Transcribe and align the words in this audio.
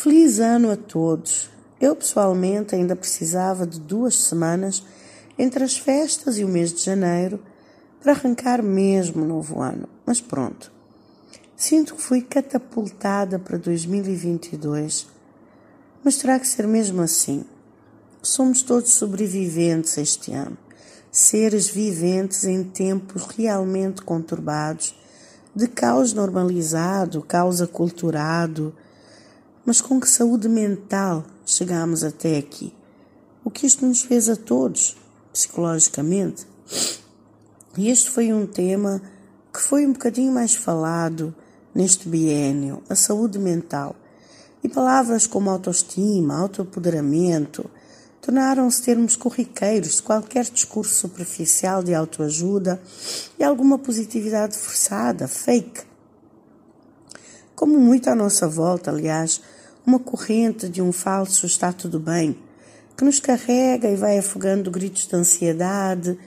Feliz 0.00 0.38
ano 0.38 0.70
a 0.70 0.76
todos! 0.76 1.50
Eu 1.80 1.96
pessoalmente 1.96 2.72
ainda 2.72 2.94
precisava 2.94 3.66
de 3.66 3.80
duas 3.80 4.14
semanas 4.14 4.84
entre 5.36 5.64
as 5.64 5.76
festas 5.76 6.38
e 6.38 6.44
o 6.44 6.48
mês 6.48 6.72
de 6.72 6.84
janeiro 6.84 7.42
para 8.00 8.12
arrancar 8.12 8.62
mesmo 8.62 9.24
o 9.24 9.26
novo 9.26 9.60
ano. 9.60 9.88
Mas 10.06 10.20
pronto. 10.20 10.70
Sinto 11.56 11.96
que 11.96 12.00
fui 12.00 12.22
catapultada 12.22 13.40
para 13.40 13.58
2022. 13.58 15.08
Mas 16.04 16.16
terá 16.16 16.38
que 16.38 16.46
ser 16.46 16.68
mesmo 16.68 17.02
assim. 17.02 17.44
Somos 18.22 18.62
todos 18.62 18.94
sobreviventes 18.94 19.98
este 19.98 20.32
ano, 20.32 20.56
seres 21.10 21.68
viventes 21.68 22.44
em 22.44 22.62
tempos 22.62 23.26
realmente 23.36 24.02
conturbados, 24.02 24.94
de 25.52 25.66
caos 25.66 26.12
normalizado, 26.12 27.20
caos 27.20 27.60
aculturado 27.60 28.72
mas 29.68 29.82
com 29.82 30.00
que 30.00 30.08
saúde 30.08 30.48
mental 30.48 31.26
chegamos 31.44 32.02
até 32.02 32.38
aqui? 32.38 32.74
O 33.44 33.50
que 33.50 33.66
isto 33.66 33.84
nos 33.84 34.00
fez 34.00 34.26
a 34.30 34.34
todos, 34.34 34.96
psicologicamente? 35.30 36.46
E 37.76 37.90
este 37.90 38.08
foi 38.08 38.32
um 38.32 38.46
tema 38.46 39.02
que 39.52 39.60
foi 39.60 39.86
um 39.86 39.92
bocadinho 39.92 40.32
mais 40.32 40.54
falado 40.54 41.34
neste 41.74 42.08
biênio, 42.08 42.82
a 42.88 42.94
saúde 42.94 43.38
mental. 43.38 43.94
E 44.64 44.70
palavras 44.70 45.26
como 45.26 45.50
autoestima, 45.50 46.38
autoapoderamento, 46.38 47.70
tornaram-se 48.22 48.80
termos 48.80 49.16
corriqueiros 49.16 49.96
de 49.96 50.02
qualquer 50.02 50.46
discurso 50.46 50.94
superficial 50.94 51.82
de 51.82 51.94
autoajuda 51.94 52.80
e 53.38 53.44
alguma 53.44 53.78
positividade 53.78 54.56
forçada, 54.56 55.28
fake. 55.28 55.82
Como 57.54 57.78
muito 57.78 58.08
à 58.08 58.14
nossa 58.14 58.48
volta, 58.48 58.90
aliás, 58.90 59.42
uma 59.88 59.98
corrente 59.98 60.68
de 60.68 60.82
um 60.82 60.92
falso 60.92 61.46
está 61.46 61.72
tudo 61.72 61.98
bem, 61.98 62.36
que 62.94 63.02
nos 63.02 63.18
carrega 63.18 63.88
e 63.88 63.96
vai 63.96 64.18
afogando 64.18 64.70
gritos 64.70 65.06
de 65.06 65.16
ansiedade 65.16 66.18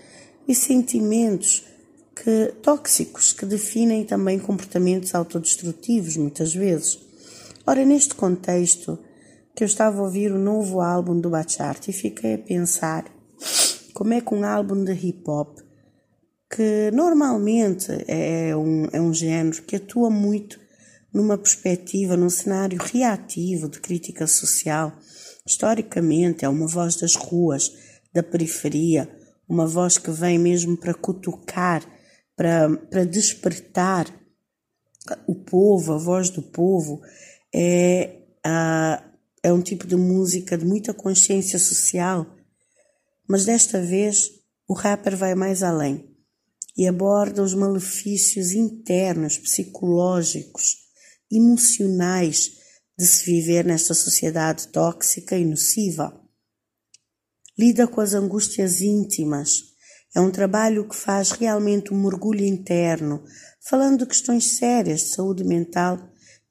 e 0.48 0.56
sentimentos 0.56 1.64
que, 2.16 2.56
tóxicos 2.64 3.32
que 3.32 3.45
definem 3.45 4.04
também 4.04 4.39
comportamentos 4.39 5.14
autodestrutivos 5.14 6.17
muitas 6.17 6.56
vezes. 6.56 6.98
Ora, 7.67 7.86
neste 7.86 8.16
contexto 8.16 8.98
que 9.56 9.64
eu 9.64 9.67
estava 9.67 10.00
a 10.00 10.06
ouvir 10.06 10.32
o 10.32 10.39
novo 10.39 10.82
álbum 10.82 11.20
do 11.20 11.30
Bachart 11.30 11.88
e 11.88 11.94
fiquei 11.94 12.34
a 12.34 12.39
pensar 12.39 13.06
como 13.94 14.14
é 14.14 14.22
que 14.22 14.34
um 14.34 14.44
álbum 14.44 14.84
de 14.84 14.94
hip 14.94 15.22
hop 15.30 15.59
que 16.50 16.89
normalmente 16.92 17.92
é 18.08 18.56
um, 18.56 18.88
é 18.92 19.00
um 19.00 19.14
género 19.14 19.62
que 19.62 19.76
atua 19.76 20.09
muito 20.09 20.59
numa 21.14 21.38
perspectiva, 21.38 22.16
num 22.16 22.30
cenário 22.30 22.80
reativo 22.81 23.67
de 23.67 23.80
crítica 23.80 24.26
social. 24.28 24.98
Historicamente, 25.45 26.45
é 26.45 26.50
uma 26.50 26.67
voz 26.67 26.95
das 26.95 27.16
ruas, 27.16 27.72
da 28.14 28.23
periferia, 28.23 29.09
uma 29.48 29.67
voz 29.67 29.98
que 29.98 30.12
vem 30.12 30.38
mesmo 30.38 30.78
para 30.78 30.94
cutucar, 30.94 31.86
para, 32.36 32.70
para 32.89 33.04
despertar 33.04 34.08
o 35.28 35.36
povo, 35.36 35.94
a 35.94 35.98
voz 35.98 36.30
do 36.30 36.42
povo. 36.42 37.02
É, 37.54 38.17
a, 38.45 39.04
é 39.44 39.52
um 39.52 39.62
tipo 39.62 39.86
de 39.88 39.95
música 39.95 40.58
de 40.58 40.66
muita 40.66 40.94
consciência 40.94 41.59
social, 41.59 42.26
mas 43.28 43.45
desta 43.45 43.82
vez 43.82 44.30
o 44.67 44.73
rapper 44.73 45.17
vai 45.17 45.36
mais 45.36 45.64
além 45.64 46.09
e 46.78 46.88
aborda 46.88 47.44
os 47.44 47.54
malefícios 47.54 48.54
internos, 48.54 49.38
psicológicos, 49.38 50.78
emocionais 51.32 52.52
de 52.98 53.06
se 53.06 53.26
viver 53.26 53.66
nesta 53.66 53.94
sociedade 53.94 54.68
tóxica 54.68 55.38
e 55.38 55.46
nociva. 55.46 56.20
Lida 57.58 57.88
com 57.88 58.02
as 58.02 58.14
angústias 58.14 58.82
íntimas. 58.82 59.72
É 60.14 60.20
um 60.20 60.30
trabalho 60.30 60.88
que 60.88 60.95
faz 60.95 61.32
realmente 61.32 61.94
um 61.94 62.04
mergulho 62.04 62.45
interno, 62.45 63.23
falando 63.61 64.00
de 64.00 64.05
questões 64.05 64.58
sérias 64.58 65.02
de 65.02 65.08
saúde 65.10 65.44
mental 65.44 65.98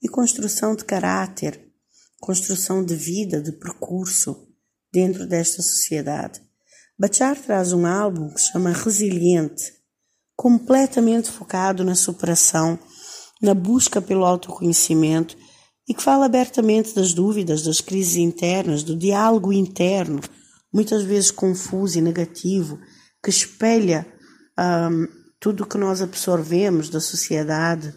e 0.03 0.09
construção 0.09 0.75
de 0.75 0.85
caráter, 0.85 1.71
construção 2.19 2.85
de 2.85 2.95
vida, 2.95 3.41
de 3.41 3.53
percurso 3.53 4.49
dentro 4.93 5.27
desta 5.27 5.63
sociedade. 5.63 6.41
Bachar 6.99 7.41
traz 7.41 7.73
um 7.73 7.87
álbum 7.87 8.33
que 8.33 8.41
se 8.41 8.53
chama 8.53 8.73
Resiliente, 8.73 9.73
completamente 10.37 11.31
focado 11.31 11.85
na 11.85 11.95
superação 11.95 12.79
na 13.41 13.55
busca 13.55 14.01
pelo 14.01 14.25
autoconhecimento 14.25 15.37
e 15.89 15.95
que 15.95 16.03
fala 16.03 16.27
abertamente 16.27 16.95
das 16.95 17.13
dúvidas, 17.13 17.63
das 17.63 17.81
crises 17.81 18.17
internas, 18.17 18.83
do 18.83 18.97
diálogo 18.97 19.53
interno, 19.53 20.21
muitas 20.73 21.03
vezes 21.03 21.31
confuso 21.31 21.99
e 21.99 22.03
negativo, 22.03 22.79
que 23.23 23.31
espelha 23.31 24.07
um, 24.59 25.07
tudo 25.41 25.65
o 25.65 25.67
que 25.67 25.79
nós 25.79 26.01
absorvemos 26.01 26.89
da 26.89 27.01
sociedade 27.01 27.95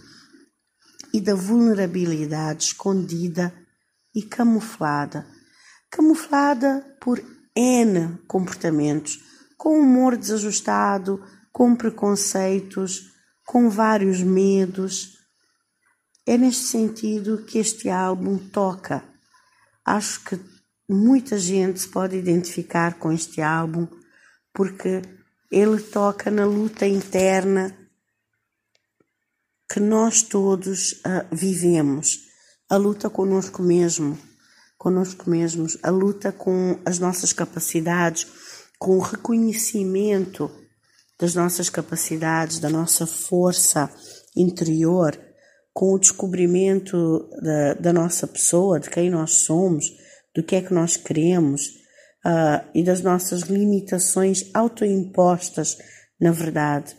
e 1.14 1.22
da 1.22 1.36
vulnerabilidade 1.36 2.64
escondida 2.64 3.54
e 4.16 4.24
camuflada. 4.24 5.28
Camuflada 5.92 6.84
por 7.00 7.24
N 7.56 8.18
comportamentos, 8.28 9.20
com 9.58 9.80
humor 9.80 10.18
desajustado, 10.18 11.24
com 11.52 11.76
preconceitos, 11.76 13.12
com 13.46 13.70
vários 13.70 14.22
medos, 14.22 15.14
é 16.26 16.38
neste 16.38 16.64
sentido 16.64 17.44
que 17.44 17.60
este 17.60 17.90
álbum 17.90 18.38
toca. 18.38 19.04
Acho 19.86 20.24
que 20.24 20.40
muita 20.90 21.38
gente 21.38 21.82
se 21.82 21.90
pode 21.90 22.16
identificar 22.16 22.98
com 22.98 23.12
este 23.12 23.42
álbum 23.42 23.88
porque 24.54 25.02
ele 25.52 25.82
toca 25.82 26.32
na 26.32 26.46
luta 26.46 26.88
interna 26.88 27.76
que 29.72 29.80
nós 29.80 30.22
todos 30.22 30.94
uh, 30.94 31.26
vivemos, 31.32 32.20
a 32.70 32.78
luta 32.78 33.10
conosco 33.10 33.64
mesmo, 33.64 34.18
conosco 34.78 35.30
mesmos, 35.30 35.78
a 35.82 35.90
luta 35.90 36.32
com 36.32 36.80
as 36.86 37.00
nossas 37.00 37.34
capacidades, 37.34 38.28
com 38.78 38.98
o 38.98 39.02
reconhecimento 39.02 40.52
das 41.20 41.34
nossas 41.34 41.70
capacidades, 41.70 42.60
da 42.60 42.70
nossa 42.70 43.08
força 43.08 43.90
interior 44.36 45.18
com 45.74 45.94
o 45.94 46.00
descobrimento 46.00 47.28
da, 47.42 47.74
da 47.74 47.94
nossa 47.94 48.28
pessoa, 48.28 48.80
de 48.80 48.90
quem 48.90 49.10
nós 49.10 49.38
somos, 49.38 49.86
do 50.34 50.44
que 50.44 50.56
é 50.56 50.62
que 50.62 50.74
nós 50.74 50.96
queremos 50.96 51.66
uh, 52.26 52.64
e 52.76 52.84
das 52.84 53.02
nossas 53.02 53.42
limitações 53.42 54.50
autoimpostas, 54.54 55.78
na 56.20 56.32
verdade. 56.32 56.96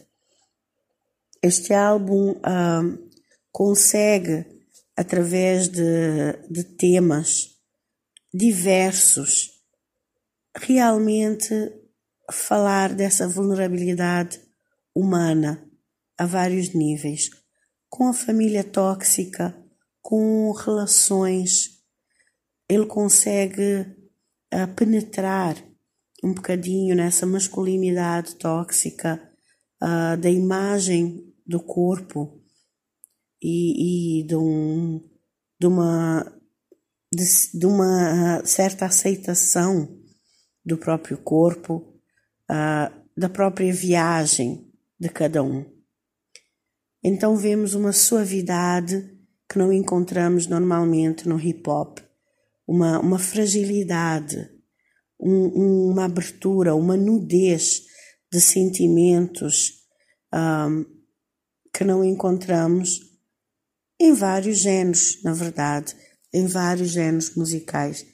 Este 1.40 1.72
álbum 1.72 2.32
uh, 2.32 3.10
consegue, 3.52 4.44
através 4.96 5.68
de, 5.68 6.32
de 6.50 6.64
temas 6.76 7.50
diversos, 8.32 9.50
realmente 10.56 11.54
falar 12.32 12.92
dessa 12.92 13.28
vulnerabilidade 13.28 14.40
humana 14.94 15.64
a 16.18 16.26
vários 16.26 16.74
níveis 16.74 17.43
com 17.94 18.08
a 18.08 18.12
família 18.12 18.64
tóxica, 18.64 19.56
com 20.02 20.50
relações, 20.50 21.80
ele 22.68 22.86
consegue 22.86 23.82
uh, 24.52 24.74
penetrar 24.74 25.56
um 26.20 26.34
bocadinho 26.34 26.96
nessa 26.96 27.24
masculinidade 27.24 28.34
tóxica 28.34 29.22
uh, 29.80 30.20
da 30.20 30.28
imagem 30.28 31.32
do 31.46 31.62
corpo 31.62 32.42
e, 33.40 34.22
e 34.22 34.26
de, 34.26 34.34
um, 34.34 35.08
de, 35.60 35.68
uma, 35.68 36.36
de, 37.14 37.24
de, 37.56 37.64
uma 37.64 38.44
certa 38.44 38.86
aceitação 38.86 40.02
do 40.64 40.76
próprio 40.76 41.16
corpo, 41.18 41.94
uh, 42.50 43.04
da 43.16 43.28
própria 43.28 43.72
viagem 43.72 44.68
de 44.98 45.08
cada 45.08 45.44
um. 45.44 45.73
Então 47.06 47.36
vemos 47.36 47.74
uma 47.74 47.92
suavidade 47.92 49.14
que 49.46 49.58
não 49.58 49.70
encontramos 49.70 50.46
normalmente 50.46 51.28
no 51.28 51.38
hip 51.38 51.68
hop, 51.68 51.98
uma, 52.66 52.98
uma 52.98 53.18
fragilidade, 53.18 54.48
um, 55.20 55.90
uma 55.90 56.06
abertura, 56.06 56.74
uma 56.74 56.96
nudez 56.96 57.82
de 58.32 58.40
sentimentos 58.40 59.82
um, 60.32 60.86
que 61.74 61.84
não 61.84 62.02
encontramos 62.02 63.00
em 64.00 64.14
vários 64.14 64.60
géneros, 64.60 65.22
na 65.22 65.34
verdade, 65.34 65.94
em 66.32 66.46
vários 66.46 66.88
géneros 66.88 67.36
musicais. 67.36 68.06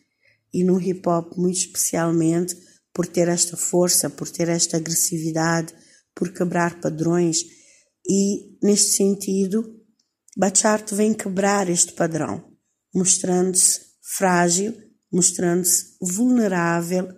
E 0.52 0.64
no 0.64 0.80
hip 0.80 1.08
hop, 1.08 1.36
muito 1.36 1.58
especialmente, 1.58 2.56
por 2.92 3.06
ter 3.06 3.28
esta 3.28 3.56
força, 3.56 4.10
por 4.10 4.28
ter 4.28 4.48
esta 4.48 4.78
agressividade, 4.78 5.72
por 6.12 6.32
quebrar 6.32 6.80
padrões 6.80 7.59
e, 8.06 8.58
neste 8.62 8.96
sentido, 8.96 9.78
Bachart 10.36 10.92
vem 10.92 11.14
quebrar 11.14 11.68
este 11.68 11.92
padrão, 11.92 12.44
mostrando-se 12.94 13.80
frágil, 14.00 14.74
mostrando-se 15.12 15.96
vulnerável 16.00 17.08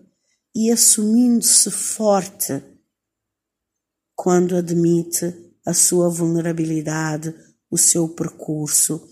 e 0.55 0.71
assumindo-se 0.71 1.71
forte 1.71 2.63
quando 4.15 4.57
admite 4.57 5.35
a 5.67 5.73
sua 5.73 6.09
vulnerabilidade, 6.09 7.35
o 7.71 7.79
seu 7.79 8.09
percurso, 8.09 9.07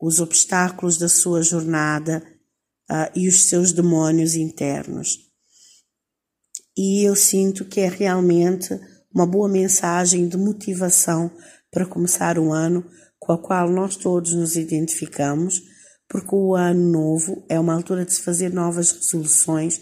os 0.00 0.20
obstáculos 0.20 0.96
da 0.96 1.08
sua 1.08 1.42
jornada 1.42 2.22
uh, 2.90 3.10
e 3.14 3.28
os 3.28 3.48
seus 3.48 3.72
demônios 3.72 4.34
internos. 4.34 5.18
E 6.76 7.06
eu 7.06 7.14
sinto 7.14 7.64
que 7.64 7.80
é 7.80 7.88
realmente 7.88 8.78
uma 9.12 9.26
boa 9.26 9.48
mensagem 9.48 10.28
de 10.28 10.36
motivação 10.36 11.30
para 11.70 11.86
começar 11.86 12.38
o 12.38 12.52
ano 12.52 12.84
com 13.18 13.32
a 13.32 13.38
qual 13.38 13.70
nós 13.70 13.96
todos 13.96 14.32
nos 14.32 14.56
identificamos, 14.56 15.62
porque 16.08 16.34
o 16.34 16.54
ano 16.54 16.90
novo 16.90 17.44
é 17.48 17.58
uma 17.58 17.74
altura 17.74 18.04
de 18.04 18.12
se 18.12 18.22
fazer 18.22 18.52
novas 18.52 18.90
resoluções, 18.92 19.80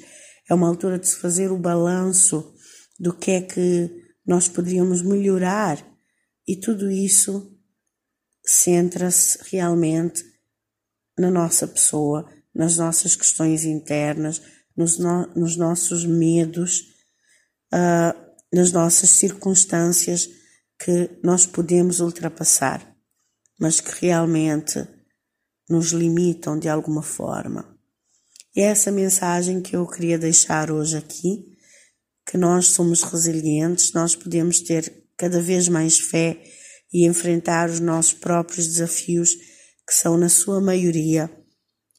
é 0.49 0.55
uma 0.55 0.69
altura 0.69 0.99
de 0.99 1.09
se 1.09 1.17
fazer 1.17 1.51
o 1.51 1.59
balanço 1.59 2.53
do 2.99 3.15
que 3.15 3.31
é 3.31 3.41
que 3.41 3.91
nós 4.27 4.49
poderíamos 4.49 5.03
melhorar 5.03 5.79
e 6.47 6.57
tudo 6.57 6.91
isso 6.91 7.55
centra-se 8.45 9.39
realmente 9.51 10.25
na 11.19 11.31
nossa 11.31 11.67
pessoa, 11.67 12.29
nas 12.55 12.77
nossas 12.77 13.15
questões 13.15 13.65
internas, 13.65 14.41
nos, 14.77 14.99
no, 14.99 15.27
nos 15.35 15.57
nossos 15.57 16.05
medos, 16.05 16.81
uh, 17.73 18.28
nas 18.53 18.73
nossas 18.73 19.11
circunstâncias 19.11 20.29
que 20.79 21.19
nós 21.23 21.45
podemos 21.47 22.01
ultrapassar, 22.01 22.97
mas 23.59 23.81
que 23.81 24.07
realmente 24.07 24.87
nos 25.69 25.93
limitam 25.93 26.59
de 26.59 26.69
alguma 26.69 27.03
forma. 27.03 27.77
E 28.55 28.61
é 28.61 28.65
essa 28.65 28.91
mensagem 28.91 29.61
que 29.61 29.77
eu 29.77 29.87
queria 29.87 30.19
deixar 30.19 30.71
hoje 30.71 30.97
aqui, 30.97 31.57
que 32.27 32.37
nós 32.37 32.69
somos 32.69 33.03
resilientes, 33.03 33.93
nós 33.93 34.15
podemos 34.15 34.61
ter 34.61 35.07
cada 35.17 35.41
vez 35.41 35.69
mais 35.69 35.99
fé 35.99 36.43
e 36.93 37.07
enfrentar 37.07 37.69
os 37.69 37.81
nossos 37.81 38.15
próprios 38.15 38.67
desafios, 38.67 39.35
que 39.87 39.95
são, 39.95 40.17
na 40.17 40.29
sua 40.29 40.61
maioria, 40.61 41.31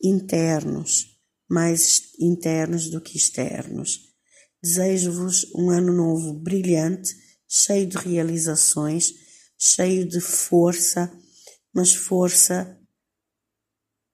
internos, 0.02 1.18
mais 1.50 2.14
internos 2.20 2.90
do 2.90 3.02
que 3.02 3.18
externos. 3.18 4.09
Desejo-vos 4.62 5.46
um 5.56 5.70
ano 5.70 5.94
novo 5.94 6.34
brilhante, 6.34 7.16
cheio 7.48 7.88
de 7.88 7.98
realizações, 7.98 9.14
cheio 9.58 10.08
de 10.08 10.20
força, 10.20 11.12
mas 11.74 11.96
força 11.96 12.78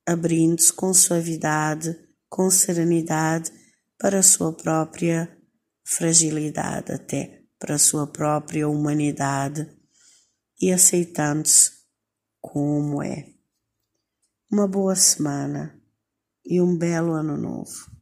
abrindo-se 0.05 0.71
com 0.71 0.93
suavidade, 0.93 1.97
com 2.29 2.49
serenidade 2.51 3.51
para 3.97 4.19
a 4.19 4.23
sua 4.23 4.53
própria 4.53 5.35
fragilidade, 5.83 6.91
até 6.91 7.43
para 7.57 7.75
a 7.75 7.79
sua 7.79 8.05
própria 8.05 8.67
humanidade 8.67 9.67
e 10.61 10.71
aceitando-se 10.71 11.71
como 12.39 13.01
é. 13.01 13.33
Uma 14.51 14.67
boa 14.67 14.95
semana 14.95 15.81
e 16.45 16.61
um 16.61 16.77
belo 16.77 17.13
ano 17.13 17.35
novo. 17.35 17.94